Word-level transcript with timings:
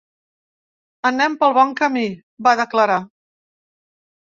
Anem 1.11 1.37
pel 1.45 1.55
bon 1.59 1.75
camí, 1.83 2.05
va 2.49 2.59
declarar. 2.65 3.01